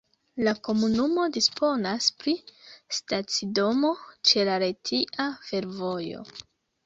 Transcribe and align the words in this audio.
La 0.45 0.51
komunumo 0.67 1.25
disponas 1.33 2.07
pri 2.23 2.31
stacidomo 2.99 3.93
ĉe 4.31 4.47
la 4.49 4.55
Retia 4.67 5.27
Fervojo. 5.51 6.27